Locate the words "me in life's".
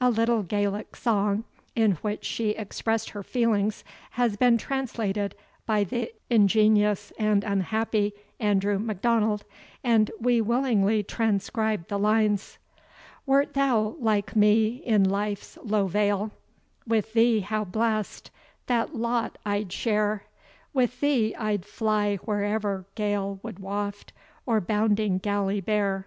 14.34-15.58